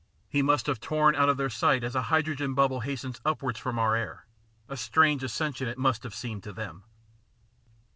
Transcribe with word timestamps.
He 0.27 0.41
must 0.41 0.65
have 0.65 0.81
torn 0.81 1.13
out 1.13 1.29
of 1.29 1.37
their 1.37 1.47
sight 1.51 1.83
as 1.83 1.93
a 1.93 2.01
hydrogen 2.09 2.55
bubble 2.55 2.79
hastens 2.79 3.21
upward 3.23 3.55
from 3.55 3.77
our 3.77 3.95
air. 3.95 4.25
A 4.67 4.75
strange 4.75 5.21
ascension 5.21 5.67
it 5.67 5.77
must 5.77 6.01
have 6.01 6.15
seemed 6.15 6.41
to 6.41 6.51
them. 6.51 6.85